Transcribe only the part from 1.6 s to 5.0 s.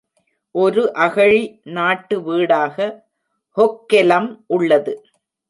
நாட்டு வீடாக ஹொக்கெலம் உள்ளது.